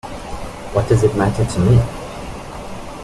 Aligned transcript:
What 0.73 0.89
does 0.89 1.03
it 1.03 1.15
matter 1.15 1.45
to 1.45 1.59
me? 1.59 1.79